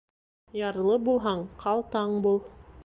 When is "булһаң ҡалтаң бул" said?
1.09-2.43